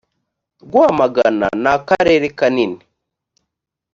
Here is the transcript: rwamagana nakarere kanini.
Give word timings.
rwamagana 0.65 1.47
nakarere 1.63 2.27
kanini. 2.39 2.79